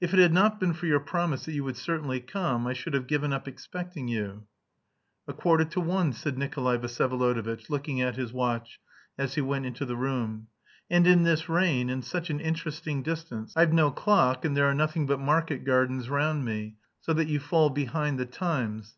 [0.00, 2.92] "If it had not been for your promise that you would certainly come, I should
[2.92, 4.48] have given up expecting you."
[5.28, 8.80] "A quarter to one," said Nikolay Vsyevolodovitch, looking at his watch,
[9.16, 10.48] as he went into the room.
[10.90, 13.52] "And in this rain; and such an interesting distance.
[13.56, 14.44] I've no clock...
[14.44, 16.74] and there are nothing but market gardens round me...
[17.00, 18.96] so that you fall behind the times.